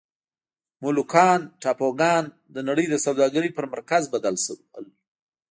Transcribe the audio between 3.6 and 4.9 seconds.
مرکز بدل شول.